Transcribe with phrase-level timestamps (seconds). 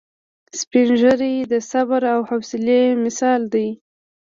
[0.59, 3.67] سپین ږیری د صبر او حوصلې مثال دی